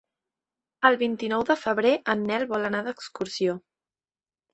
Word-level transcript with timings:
El 0.87 0.95
vint-i-nou 1.01 1.43
de 1.49 1.55
febrer 1.63 1.91
en 2.13 2.23
Nel 2.31 2.45
vol 2.53 2.65
anar 2.71 2.81
d'excursió. 2.89 3.55